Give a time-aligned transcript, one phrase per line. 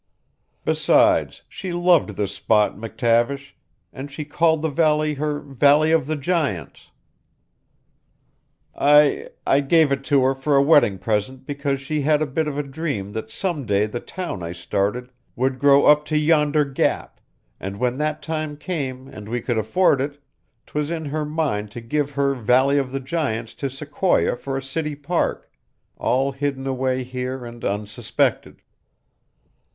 [0.65, 3.51] Besides, she loved this spot, McTavish,
[3.93, 6.89] and she called the valley her Valley of the Giants.
[8.75, 12.47] I I gave it to her for a wedding present because she had a bit
[12.47, 16.65] of a dream that some day the town I started would grow up to yonder
[16.65, 17.21] gap,
[17.59, 20.17] and when that time came and we could afford it,
[20.65, 24.63] 'twas in her mind to give her Valley of the Giants to Sequoia for a
[24.63, 25.47] city park,
[25.95, 28.63] all hidden away here and unsuspected.